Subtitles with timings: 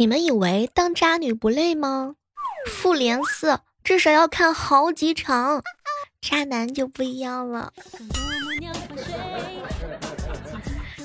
[0.00, 2.14] 你们以为当渣女不累吗？
[2.66, 5.62] 复联四至少要看好几场，
[6.22, 7.70] 渣男就不一样了。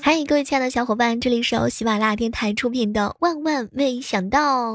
[0.01, 4.71] 嗨，各位亲爱的小伙伴，这里是由喜马拉雅电台出品的《万万没想到》。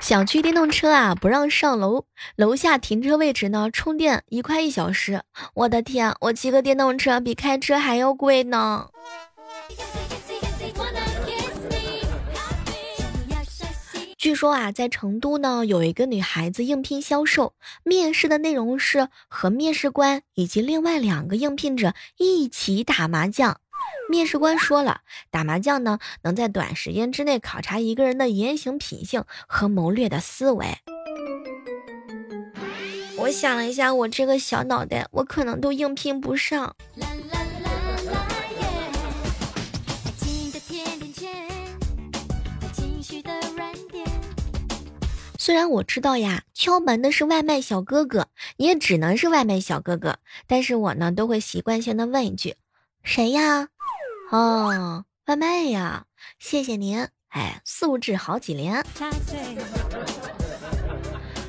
[0.00, 2.04] 小区电动车啊不让上楼，
[2.36, 5.22] 楼下停车位置呢充电一块一小时。
[5.54, 8.90] 我的天，我骑个电动车比开车还要贵呢。
[14.26, 23.60] 据说啊，在成都呢，有一个女孩子应聘销售，面试的内容是和面试官以及另外两个应聘者一起打麻将。
[24.10, 30.66] 面试官说了，打麻将呢，能在短时间之内考察一个人的言行品性和谋略的思维。
[33.18, 36.74] 我想了一下，我这个小脑袋，我可能都应聘不上。
[45.46, 52.56] 虽然我知道呀，敲门的是外卖小哥哥，也只能是外卖小哥哥，但是我呢都会习惯性的问一句
[53.04, 53.68] ：“谁呀？”
[54.32, 56.06] 哦，外卖呀，
[56.40, 57.06] 谢谢您。
[57.28, 58.84] 哎，素质好几连。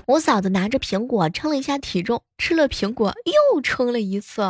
[0.06, 4.44] 我嫂子拿着苹果称了一下体重，吃了苹果又称了一次。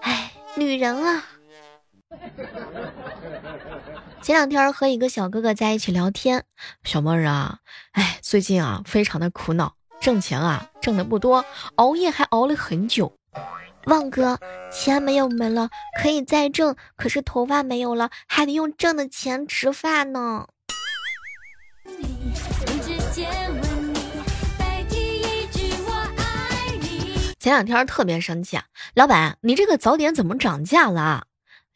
[0.00, 1.24] 哎，女人啊。
[4.20, 6.44] 前两天和一个小哥哥在一起聊天，
[6.84, 7.60] 小妹儿啊，
[7.92, 11.44] 哎，最近啊非常的苦恼，挣钱啊挣的不多，
[11.76, 13.12] 熬夜还熬了很久。
[13.84, 14.38] 旺哥，
[14.70, 15.70] 钱没有没了，
[16.02, 20.46] 可以再挣，可是头发没有了，还得用挣的钱吃饭呢。
[27.38, 31.24] 前两天特别生气啊，老板，你这个早点怎么涨价了？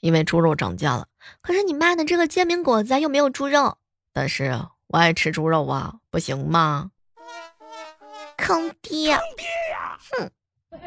[0.00, 1.06] 因为猪肉涨价了。
[1.40, 3.78] 可是你卖的这个煎饼果子又没有猪肉，
[4.12, 6.90] 但是我爱吃猪肉啊，不行吗？
[8.36, 9.16] 坑爹！
[9.16, 10.30] 哼！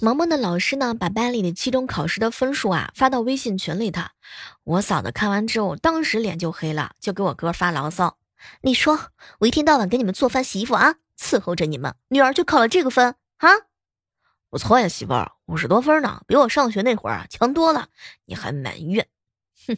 [0.00, 4.02] 萌萌的老师呢，把班里的期中考试的分数啊发到微信群里头。
[4.62, 8.18] 我嫂子看完之后，当时脸就黑了，就给我哥发牢骚
[8.60, 9.08] ：“你说
[9.38, 13.48] 我一天到晚给你们做饭洗衣服啊，伺候着你们，女儿就考了这个分啊？”
[14.54, 17.88] 不错呀，媳妇儿，五十多分呢，比我上学那会儿强多了。
[18.24, 19.08] 你还埋怨？
[19.66, 19.76] 哼，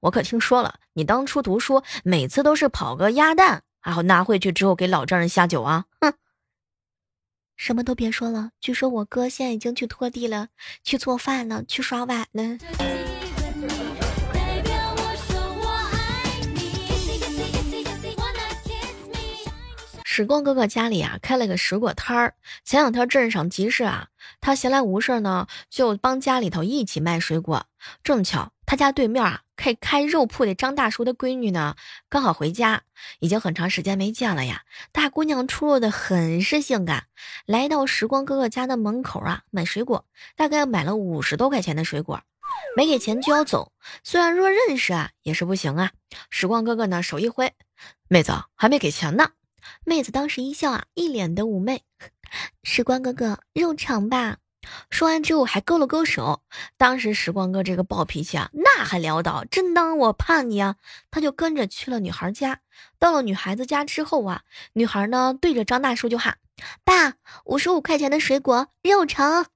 [0.00, 5.84] 我可听说了，你当初读书每次都是跑个鸭蛋，然后拿回去之后给老丈人下酒啊！
[6.00, 6.14] 哼，
[7.54, 10.48] 什么都别说了，据说我哥现在已经去拖地了，
[10.82, 13.07] 去做饭了，去刷碗了。
[20.18, 22.34] 时光哥哥家里啊开了个水果摊儿，
[22.64, 24.08] 前两天镇上集市啊，
[24.40, 27.66] 他闲来无事呢，就帮家里头一起卖水果。
[28.02, 31.76] 正巧他家对面啊开开肉铺的张大叔的闺女呢，
[32.08, 32.82] 刚好回家，
[33.20, 34.62] 已经很长时间没见了呀。
[34.90, 37.04] 大姑娘出落的很是性感，
[37.46, 42.20] 来到时光哥哥家的门口啊买水果，大概买了五十多块钱的水果，
[42.76, 43.70] 没给钱就要走。
[44.02, 45.92] 虽然说认识啊，也是不行啊。
[46.28, 47.54] 时光哥哥呢手一挥，
[48.08, 49.30] 妹子还没给钱呢。
[49.84, 51.82] 妹子当时一笑啊，一脸的妩媚。
[52.62, 54.38] 时光哥哥，肉偿吧。
[54.90, 56.42] 说完之后还勾了勾手。
[56.76, 60.76] 当时时光哥这个暴脾气啊，那还潦倒，真当我怕你啊？
[61.10, 62.60] 他就跟着去了女孩家。
[62.98, 64.42] 到了女孩子家之后啊，
[64.74, 66.36] 女孩呢对着张大叔就喊
[66.84, 67.14] ：“爸，
[67.44, 69.46] 五十五块钱的水果，肉偿。”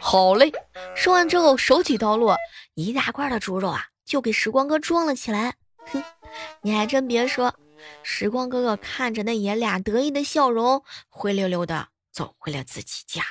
[0.00, 0.52] 好嘞。
[0.94, 2.36] 说完之后，手起刀落，
[2.74, 5.54] 一大块的猪肉啊，就给时光哥装了起来。
[5.86, 6.02] 哼，
[6.62, 7.54] 你还真别说。
[8.02, 13.22] 时光哥哥看着那爷俩得意的笑容，灰溜溜的走回了自己家。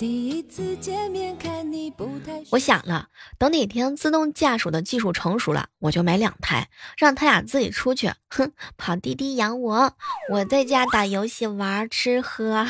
[0.00, 9.92] 第一次见面看你不太我想了，等哪天自动驾驶的技术成熟了，我就买两台，让他俩自己出去，哼， 跑滴滴养我，
[10.32, 12.66] 我在家打游戏玩吃喝。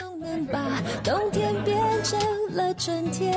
[1.05, 2.19] 冬天变成
[2.53, 3.33] 了春天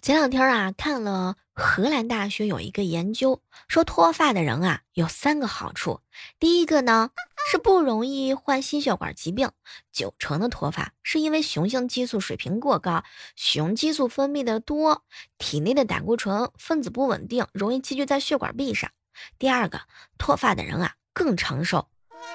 [0.00, 6.02] 前两天啊，看了荷兰大学有一个研究，说脱发的人啊有三个好处。
[6.38, 7.10] 第一个呢
[7.50, 9.50] 是不容易患心血管疾病，
[9.90, 13.02] 九成的脱发是因为雄性激素水平过高，
[13.36, 15.02] 雄激素分泌的多，
[15.38, 18.90] 体内的胆固醇分子不稳定，容易积聚在血管壁上。
[19.38, 19.80] 第二个，
[20.18, 21.88] 脱发的人啊更长寿。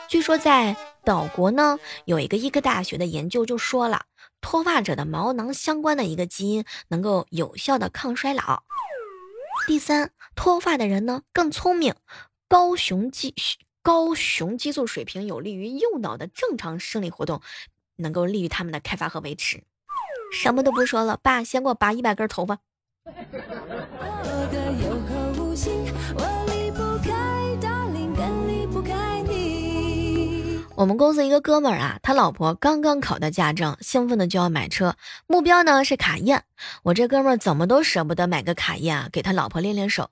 [0.08, 4.06] 据说在岛国呢，有一个医科大学的研究就说了，
[4.42, 8.64] 脱发者的毛囊相关的一个基因能够有效的抗衰老。
[9.68, 11.94] 第三，脱发的人呢更聪明，
[12.48, 13.36] 高雄激
[13.84, 17.42] 高雄激素水平有利于右脑的正常生理活动，
[17.98, 19.62] 能够利于他们的开发和维持。
[20.34, 22.60] 什么都不说了，爸，先给我拔一百根头发。
[23.06, 25.86] 我的有口无心
[26.16, 26.53] 我
[30.84, 34.98] 我们公司一个哥们儿啊，他老婆刚刚考到驾照，兴奋的就要买车，
[35.28, 36.44] 目标呢是卡宴。
[36.84, 40.10] 我这哥们儿怎么都舍不得买个卡宴啊，给他老婆练练手。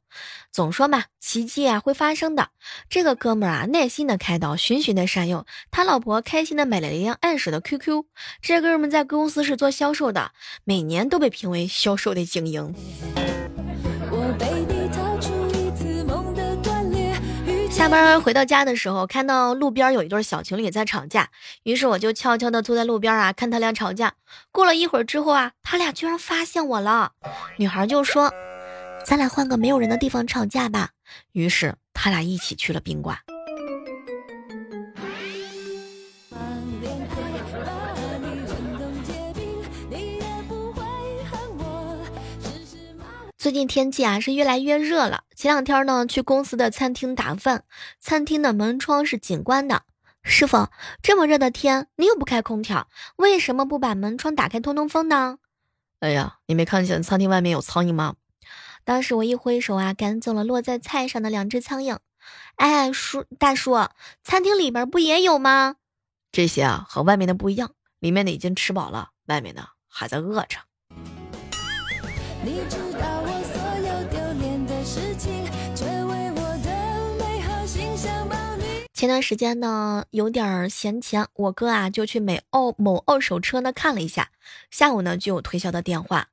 [0.49, 2.51] 总说嘛，奇迹啊会发生的。
[2.89, 8.05] 这个哥们儿啊，耐心的开导，循循的善诱，他老婆开心的买了一辆二手的 QQ。
[8.41, 10.31] 这哥们在公司是做销售的，
[10.63, 12.73] 每年都被评为销售的精英。
[17.81, 21.31] 下班回到家的时候，看到路边有一对小情侣在吵架，
[21.63, 24.13] 于是我就悄悄的坐在路边啊，看他俩吵架。
[24.51, 27.13] 过了一会儿之后啊，他俩居然发现我了。
[27.57, 28.31] 女孩就说
[29.03, 30.89] ：“咱俩换个没有人的地方吵架吧。”
[31.33, 33.17] 于是他俩一起去了宾馆。
[43.41, 45.23] 最近天气啊是越来越热了。
[45.35, 47.63] 前两天呢，去公司的餐厅打饭，
[47.99, 49.81] 餐厅的门窗是紧关的。
[50.21, 50.67] 师傅，
[51.01, 55.39] 这么热的天，你又不开空调，为什么不把门窗打开通通风呢？
[56.01, 58.13] 哎呀，你没看见餐厅外面有苍蝇吗？
[58.83, 61.97] 当时我一挥手啊，赶走了落在菜上的两只苍蝇。
[62.57, 63.71] 哎，叔大叔，
[64.23, 65.77] 餐厅里边不也有吗？
[66.31, 70.59] 这些啊和外面的不一样，里面的已经吃饱了，外面的还在饿着。
[72.43, 72.61] 你
[79.01, 84.29] 前段时间呢，有点闲钱，我哥啊就去美奥某二手车呢看了一下。
[84.69, 86.27] 下午呢就有推销的电话，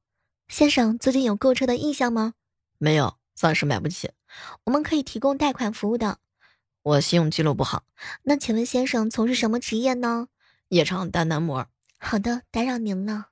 [0.49, 2.35] 先生最近有购车的意向吗？
[2.76, 4.11] 没有，暂时买不起。
[4.65, 6.19] 我们可以提供贷款服务的。
[6.82, 7.85] 我信用记录不好。
[8.25, 10.29] 那请问先生从事什么职业呢？
[10.69, 11.67] 夜场单男模。
[11.97, 13.29] 好的，打扰您了。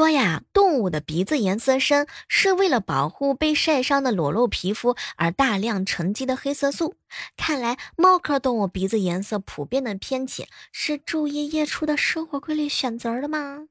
[0.00, 6.94] 说呀，动物的鼻子颜色深，是为了保护被晒伤的裸露皮肤而大量沉积的黑色素。
[7.36, 13.66] 看来猫科动物鼻子颜色普遍的偏浅，是昼夜夜出的生活规律选择的吗？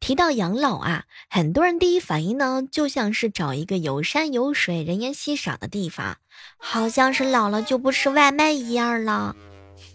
[0.00, 6.16] 提到养老啊，很多人第一反应呢，就像是找一个有山有水、人烟稀少的地方，
[6.56, 9.36] 好像是老了就不吃外卖一样了。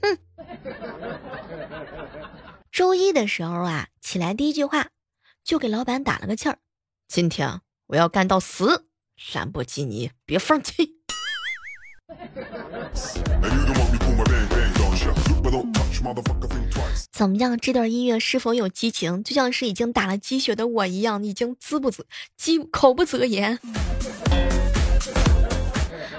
[0.01, 0.18] 哼。
[2.72, 4.89] 周一的时候啊，起来第一句话
[5.44, 6.60] 就给老板打了个气儿
[7.07, 8.86] ：“今天我要干到死，
[9.34, 10.98] 兰博基尼别放弃。”
[17.11, 17.57] 怎么样？
[17.57, 19.23] 这段音乐是否有激情？
[19.23, 23.59] 就像是已经打了鸡血的我一样，已经滋不择鸡口不择言。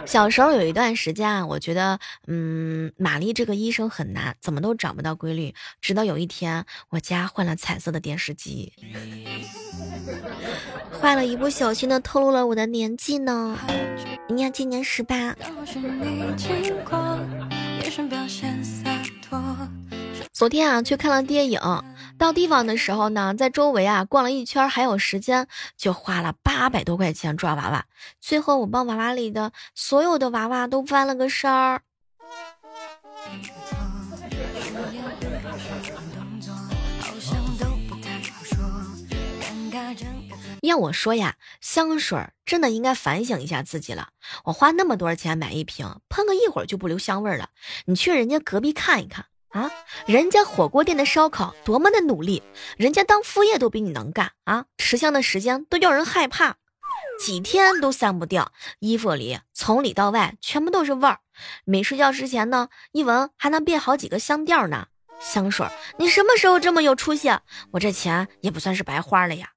[0.09, 5.55] 小时候有一段时间啊，我觉得，嗯，玛丽这个医生很难，怎么都找不到规律。
[5.83, 8.73] 直到有一天，我家换了彩色的电视机，
[10.99, 13.59] 坏了，一不小心的透露了我的年纪呢。
[14.31, 15.37] 人家今年十八。
[20.33, 21.61] 昨天啊，去看了电影，
[22.19, 25.47] 到地方的时候呢，在周围啊逛了一圈，还有时间，
[25.77, 27.87] 就花了八百多块钱抓娃娃。
[28.21, 31.83] 最后我帮娃娃里的所有的娃娃都翻了个身儿。
[40.63, 44.09] 要我说呀，香水真的应该反省一下自己了。
[44.45, 47.51] 我花那么多钱买一瓶，喷个一会儿就不留香味了。
[47.85, 49.27] 你去人家隔壁看一看。
[49.51, 49.71] 啊，
[50.07, 52.43] 人家火锅店的烧烤多么的努力，
[52.77, 54.67] 人家当副业都比你能干啊！
[54.77, 56.57] 吃香的时间都叫人害怕，
[57.25, 61.21] 几天都散不掉，衣服里从里到外全部都是味儿。
[61.65, 64.87] 没睡觉之前呢，一闻还能变好几个香调呢。
[65.21, 65.67] 香水，
[65.99, 67.29] 你什么时候这么有出息？
[67.73, 69.49] 我这钱也不算是白花了呀。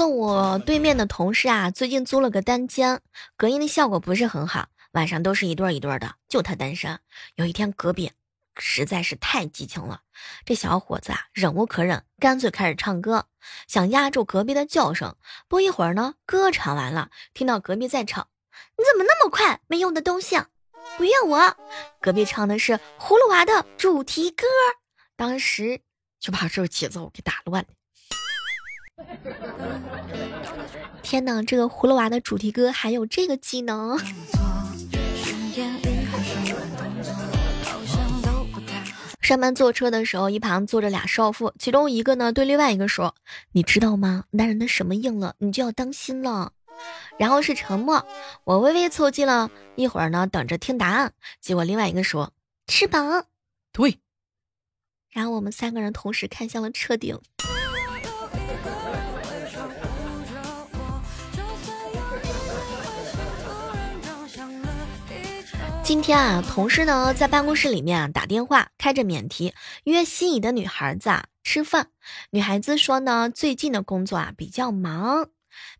[0.00, 3.02] 送我对面的同事啊，最近租了个单间，
[3.36, 6.98] 隔音的效果不是很好，晚上都是一对一对的，就他单身。
[7.34, 8.10] 有一天隔壁
[8.56, 10.00] 实在是太激情了，
[10.46, 13.26] 这小伙子啊忍无可忍，干脆开始唱歌，
[13.68, 15.14] 想压住隔壁的叫声。
[15.48, 18.26] 不一会儿呢，歌唱完了，听到隔壁在唱
[18.78, 19.60] ：“你怎么那么快？
[19.66, 20.38] 没用的东西，
[20.96, 21.56] 不怨我。”
[22.00, 24.46] 隔壁唱的是《葫芦娃》的主题歌，
[25.14, 25.82] 当时
[26.18, 27.68] 就把这个节奏给打乱了。
[31.02, 33.98] 天哪，这个葫芦娃的主题歌还有这个技能！
[39.20, 43.14] 上班坐车的时候，一旁坐着俩少妇，其中一个呢对另外一个说
[43.52, 44.24] ：“你知道吗？
[44.30, 46.52] 男人的什么硬了，你就要当心了。”
[47.16, 48.04] 然后是沉默，
[48.44, 51.12] 我微微凑近了一会儿呢，等着听答案。
[51.40, 52.32] 结果另外一个说
[52.66, 53.26] ：“翅膀。”
[53.72, 53.98] 对。
[55.10, 57.20] 然后我们三个人同时看向了车顶。
[65.90, 71.88] 今天啊，同事呢在办公室里面啊打电话，开着免提约心仪的女孩子啊吃饭。
[72.30, 75.30] 女孩子说呢，最近的工作啊比较忙。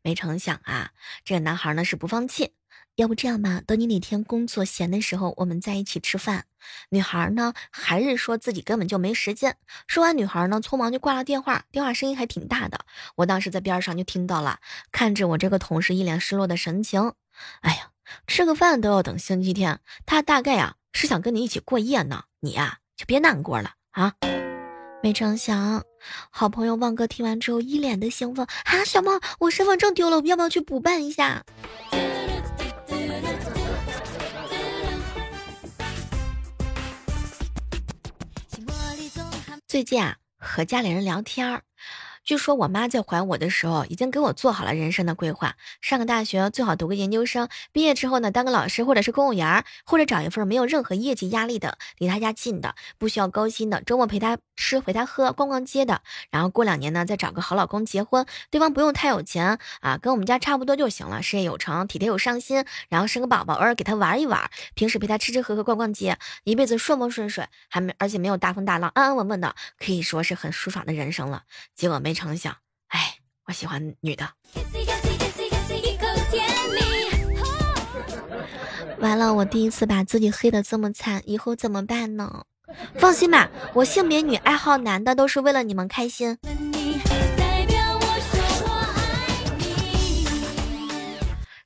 [0.03, 0.91] 没成想啊，
[1.25, 2.55] 这个男孩呢是不放弃。
[2.97, 6.47] 要不这样吧，等你哪天工作闲的时候，我们在一起吃饭。
[6.89, 9.59] 女孩呢还是说自己根本就没时间。
[9.87, 12.81] 说完，女孩呢匆忙就挂了电话，电话声音还挺大的，
[13.15, 14.59] 我当时在边上就听到了。
[14.91, 17.13] 看着我这个同事一脸失落的神情，
[17.61, 17.90] 哎呀。
[18.27, 24.15] 吃个饭都要等星期天，他大概啊是想跟你一起过夜呢，你呀就别难过了啊！
[25.03, 25.83] 没成想，
[26.31, 31.45] 好朋友旺哥听完之后一脸的兴奋啊，小猫，我身份证丢了，我要不要去补办一下？
[39.67, 41.63] 最近啊和家里人聊天儿。
[42.31, 56.03] 据说我妈在怀我的时候，已经给我做好了人生的规划：上个大学，最好读个研究生，毕业之后呢，当个老师或者是公务员，或者找一份没有任何业绩压力的，离他家近的，不需要高薪的，周末陪他吃、陪他喝、逛逛街的。
[56.31, 71.43] 然后过两年呢，再找个好老公结婚，对方不用太有钱啊，跟我们家差不多就行了，事业有成，体贴有上心，然后生个宝宝，偶尔给他玩一玩，平时陪他吃吃喝喝、逛逛街，一辈子顺风顺水，还没而且没有大风大浪，安安稳稳的，可以说是很舒爽的人生了。
[71.75, 72.20] 结果没。
[72.21, 72.55] 成想，
[72.89, 73.15] 哎，
[73.47, 74.29] 我喜欢女的。
[79.01, 82.45] 完了，我第一次把自己黑的这么惨，以后怎么办呢？
[82.97, 86.37] 放心吧，我性别女，爱好男的，都是为了你们开心。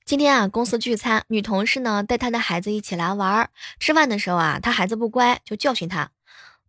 [0.04, 3.50] 今天啊，公司聚餐，女同事呢带她的孩子一起来玩。
[3.80, 6.10] 吃饭的时候啊，她孩子不乖，就教训他。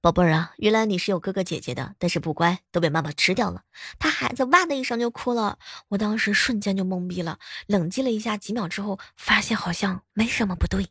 [0.06, 3.64] 宝贝儿啊，原来你是有哥哥姐姐的，但是不乖，都被妈妈吃掉了。
[3.98, 5.58] 他孩子哇的一声就哭了，
[5.88, 10.86] 我当时瞬间就懵逼了，冷静了一下，几秒之后发现好像没什么不对。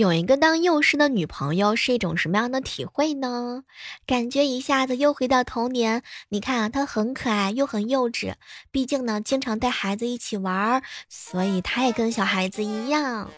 [0.00, 3.64] 有一个当幼师的女朋友是一种什么样的体会呢？
[4.06, 6.02] 感觉一下子又回到童年。
[6.30, 8.32] 你看啊，她很可爱又很幼稚，
[8.70, 13.30] 毕竟呢，经常带孩子一起玩，所以她也跟小孩子一样。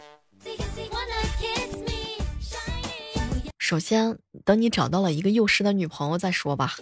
[3.59, 6.75] 首先，等你找到了一个幼师的女朋友再说吧。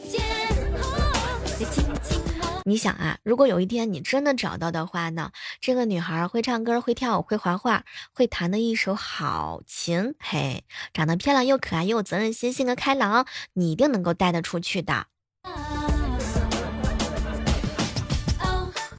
[2.72, 10.64] 你想啊，如果有一天你真的找到的话呢，这个女孩会唱歌、会跳舞、会画画、会弹的一手好琴，嘿，
[10.94, 15.08] 长得漂亮又可爱又有责任心、性格开朗，你一定能够带得出去的。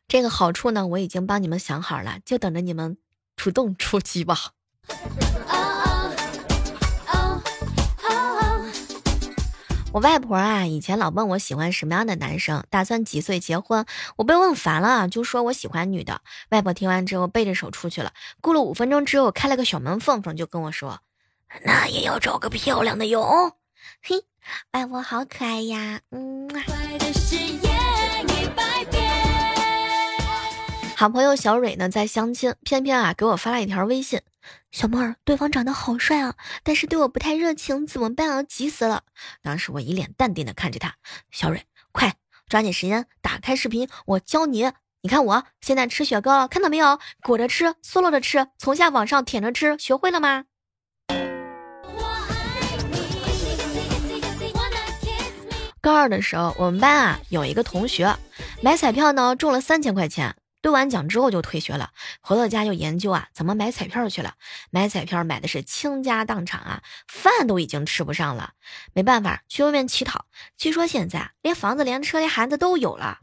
[0.07, 2.99] 这个好处呢，我已经帮你们想好了，就等着你们
[3.37, 4.37] 主动出击吧。
[9.95, 13.85] 我外婆啊，以前老问我喜欢什么样的男生，打算几岁结婚。
[14.17, 16.23] 我被问烦了，就说我喜欢女的。
[16.49, 18.11] 外婆听完之后，背着手出去了。
[18.41, 21.01] 过了五分钟之后，开了个小门缝缝，就跟我说
[21.65, 23.53] ：“那也要找个漂亮的哟。”
[24.03, 24.25] 嘿，
[24.73, 26.49] 外婆好可爱呀，嗯。
[30.97, 34.23] 好朋友小蕊呢，在相亲，偏偏啊给我发了一条微信。
[34.73, 38.43] 小妹儿，对方长得好帅啊，但是对我不太热情，怎么办啊？
[38.43, 39.05] 急死了！
[39.43, 40.95] 当时我一脸淡定的看着他，
[41.31, 41.63] 小蕊，
[41.93, 42.15] 快
[42.49, 44.73] 抓紧时间打开视频，我教你。
[45.03, 46.99] 你看我现在吃雪糕了，看到没有？
[47.23, 50.45] 裹着吃，嗦落着吃，从下往上舔着吃，学会了吗？
[55.83, 58.17] 高二的时候，我们班啊有一个同学
[58.63, 60.35] 买彩票呢，中了三千块钱。
[60.63, 61.91] 兑完奖之后就退学了，
[62.23, 64.35] 回到家就研究啊怎么买彩票去了。
[64.71, 68.53] 买彩票买的是倾家荡产啊，饭都已经吃不上了，
[68.95, 70.27] 没办法去外面乞讨。
[70.57, 73.19] 据说现在连房子、连车、连孩子都有了。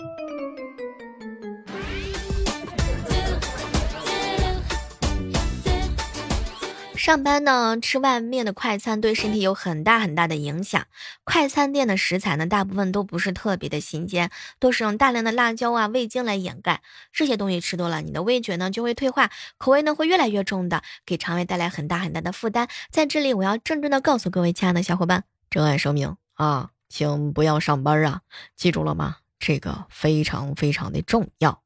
[6.99, 10.85] 上班呢，吃外面的快餐对身体有很大很大的影响。
[11.23, 14.29] 快餐店的食材呢，大部分都不是特别的新鲜，
[14.59, 16.81] 都是用大量的辣椒啊、味精来掩盖。
[17.13, 22.67] 这些东西吃多了，你的味觉呢就会退化，口味呢会越来越重的，给肠胃带来很大很大的负担。
[22.91, 28.23] 在这里，我要郑重的告诉各位亲爱的小伙伴，珍爱生命啊，请不要上班啊，
[28.57, 29.19] 记住了吗？
[29.39, 31.63] 这个非常非常的重要。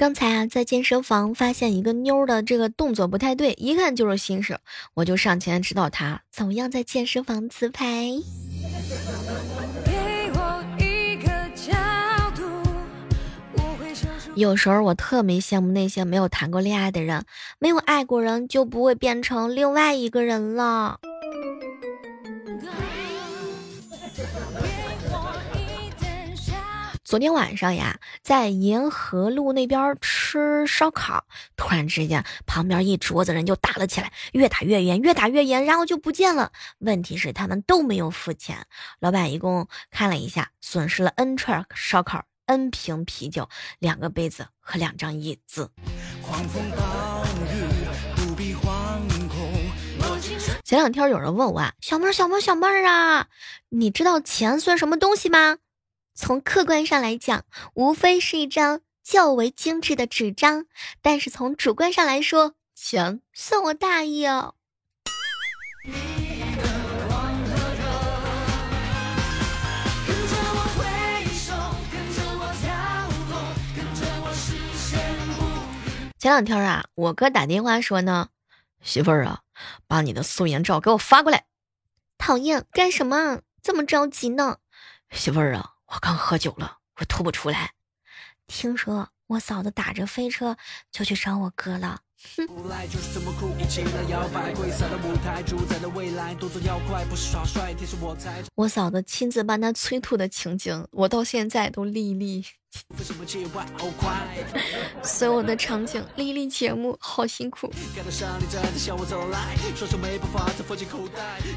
[0.00, 4.56] 刚才啊，在健身房发现一个妞的这个动作不太对，一看就是新手，
[4.94, 8.06] 我就上前指导她怎么样在健身房自拍。
[14.34, 17.26] 有时候我特别羡慕那些没有谈过恋爱的人，
[17.58, 20.98] 没有爱过人，就不会变成另外一个人了。
[27.10, 31.24] 昨天晚上呀，在沿河路那边吃烧烤，
[31.56, 36.52] 突然之间，旁边一桌子人就打了起来，越打越严，越打越严，然后就不见了。
[36.78, 38.64] 问题是他们都没有付钱，
[39.00, 43.48] 老板一共看了一下，损失了 N 串烧烤、N 瓶啤酒、
[43.80, 45.68] 两个杯子和两张椅子。
[46.22, 47.74] 狂风暴雨
[48.14, 48.60] 不必惶
[49.28, 49.50] 恐
[50.62, 53.26] 前两天有人问我啊，小妹儿、小妹儿、小妹儿啊，
[53.70, 55.56] 你知道钱算什么东西吗？
[56.14, 60.66] 从客观上来讲，无非是一张较为精致的纸张，
[61.00, 64.54] 但是从主观上来说，钱算我大意哦。
[76.18, 78.28] 前两天啊，我哥打电话说呢，
[78.82, 79.40] 媳妇儿啊，
[79.86, 81.46] 把你的素颜照给我发过来。
[82.18, 83.40] 讨厌，干什么？
[83.62, 84.58] 这么着急呢？
[85.10, 85.76] 媳妇儿啊。
[85.90, 87.72] 我刚喝酒了，我吐不出来。
[88.46, 90.56] 听说我嫂子打着飞车
[90.90, 92.00] 就去找我哥了。
[92.36, 92.46] 哼！
[98.54, 102.44] 我嫂子亲自帮他催吐的情景，我到现在都历历。
[105.02, 107.72] 所有的场景，丽丽节目好辛苦。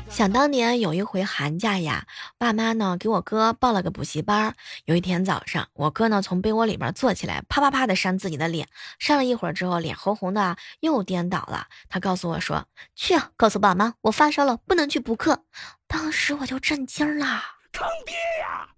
[0.10, 2.06] 想当年有一回寒假呀，
[2.38, 4.56] 爸妈呢给我哥报了个补习班。
[4.86, 11.68] 有一天早上，我哥呢从被窝里边坐起来，啪啪啪的扇自己的脸，扇了一会儿之后，脸红红的，又颠倒了。
[11.90, 15.44] 他告诉我说：“去告诉爸妈，我发烧了，不能去补课。”
[15.88, 18.70] 当时我就震惊了，坑爹呀！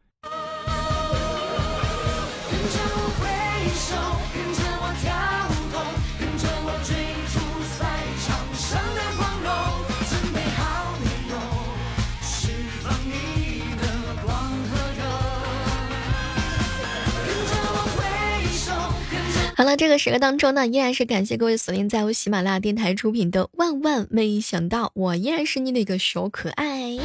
[19.58, 26.98] 好了，这个时刻当中呢，依然是感谢各位锁定在我喜马拉雅电台出品的《万万没想到》，我依然是你的一个小可爱。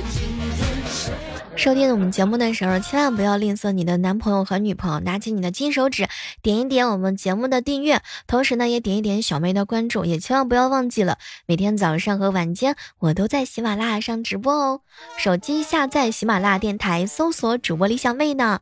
[1.54, 6.08] 收听我们节目的时候，千万不要吝啬你的男朋友和女朋友，拿起你的金手指，
[6.42, 14.80] 点一点我们节目的订阅，同时呢，也点一点小妹的关注，也千万不要忘记了，每天早上和晚间我都在喜马拉雅上直播哦。
[15.18, 18.60] 手机下载喜马拉雅电台，搜索主播李小妹呢，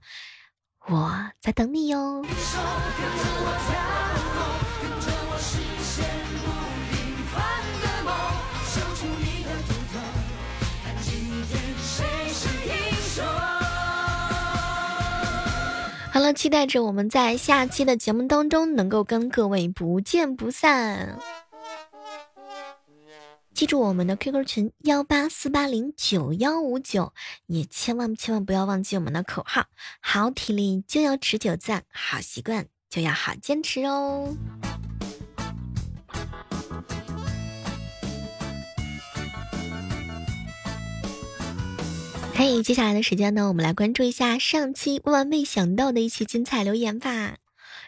[0.91, 2.25] 我在等你哟。
[16.11, 21.19] 好了，期待着我们在下期的节目当中能够跟各位不见不散。
[23.59, 27.13] 记住我们的 QQ 群幺八四八零九幺五九，
[27.49, 29.67] 也千万千万不要忘记我们的口号：
[30.01, 34.37] 好体力就要持久战，好习惯就要好坚持哦。
[42.33, 47.39] 嘿，接下来的时间呢，我们来关注一下上期万万没想到的一期精彩留言吧。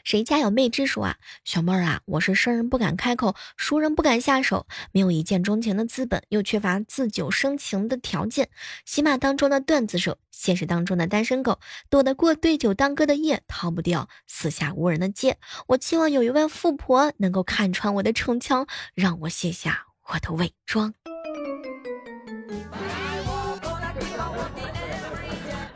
[0.04, 1.16] 谁家有妹之说啊？
[1.44, 8.48] 小妹儿啊，我是生人不敢开口，熟人不敢下手，没有一见钟情的资本，又缺乏自酒生情的条件。
[8.84, 15.38] 喜马当中的段子手，现实当中的单身狗，躲得过对酒当歌的夜，逃不掉四下无人的街。
[15.68, 20.94] 我期望有一位富婆能够看穿我的逞强，让我卸下我的伪装。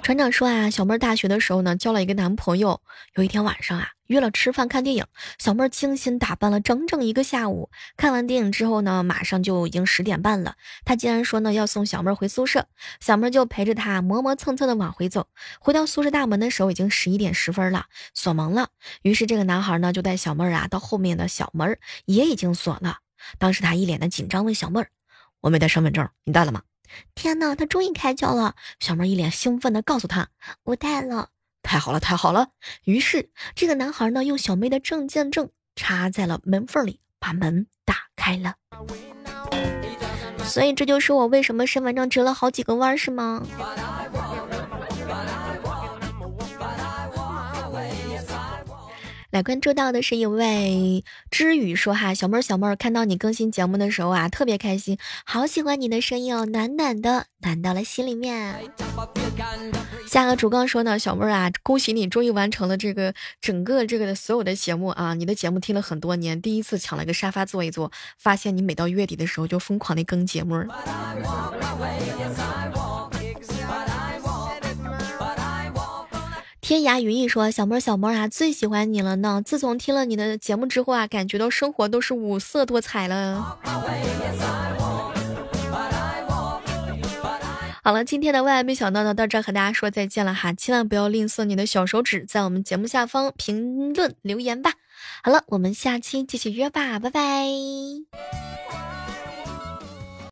[0.04, 2.82] 船长说啊，小妹儿大学的时候呢，交了一个男朋友。
[3.14, 5.06] 有一天晚上啊，约了吃饭看电影。
[5.38, 7.70] 小妹儿精心打扮了整整一个下午。
[7.96, 10.56] 看完电影之后呢，马上就已经十点半了。
[10.84, 12.66] 他竟然说呢，要送小妹儿回宿舍。
[13.00, 15.26] 小妹儿就陪着他磨磨蹭蹭的往回走。
[15.58, 18.68] 回到宿舍大门的时候，已经十一点十分了，锁门了。
[19.00, 22.98] 于是这个男孩呢，就带小妹儿啊到后面的小门，也已经锁了。
[23.38, 24.90] 当时他一脸的紧张，问小妹儿
[25.40, 26.60] ：“我没带身份证，你带了吗？”
[27.14, 28.54] 天哪，他终于开窍了！
[28.80, 30.28] 小妹一脸兴奋地告诉他
[30.64, 31.30] ：“我带了，
[31.62, 32.48] 太好了，太好了！”
[32.84, 38.54] 于是这个男孩呢，用小妹的证件证插在了门缝里，把门打开了。
[40.44, 43.42] 所以这就是我为什么身份证折了好几个弯，是吗？
[49.34, 58.54] 来关注到的是一位知雨说哈，小妹儿小妹儿看到你更新节目的时候啊，特别开心，好喜欢你的声音哦，暖暖的，暖到了心里面。
[60.06, 70.64] 下个主刚说呢，小妹儿啊，恭喜你终于完成了这个整个这个所有的节目啊，你的节目听了很多年，第一次抢了个沙发坐一坐，发现你每到月底的时候就疯狂的更节目。
[76.64, 79.42] 天涯羽翼说：“小妹儿，小妹儿啊，最喜欢你了呢！
[79.44, 83.58] 自从听了你的节目之后啊，感觉到生活都是五色多彩了。”
[87.82, 90.54] 好了，今天的万万没想到呢，到这和大家说再见了哈！
[90.54, 94.72] 千万不要吝啬你的小手指，在我们节目下方评论留言吧。
[95.22, 97.46] 好了，我们下期继续约吧，拜拜。